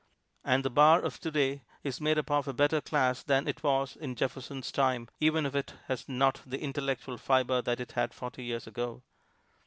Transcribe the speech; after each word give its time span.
And 0.43 0.65
the 0.65 0.71
bar 0.71 0.99
of 1.03 1.19
today 1.19 1.61
is 1.83 2.01
made 2.01 2.17
up 2.17 2.31
of 2.31 2.47
a 2.47 2.53
better 2.53 2.81
class 2.81 3.21
than 3.21 3.47
it 3.47 3.61
was 3.61 3.95
in 3.95 4.15
Jefferson's 4.15 4.71
time, 4.71 5.07
even 5.19 5.45
if 5.45 5.53
it 5.53 5.75
has 5.85 6.09
not 6.09 6.41
the 6.43 6.59
intellectual 6.59 7.19
fiber 7.19 7.61
that 7.61 7.79
it 7.79 7.91
had 7.91 8.11
forty 8.11 8.43
years 8.43 8.65
ago. 8.65 9.03